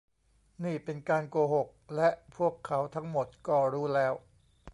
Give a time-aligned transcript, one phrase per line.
[0.63, 4.13] นี่เป็นการโกหก และพวกเขาทั้งหมดก็รู้แล้ว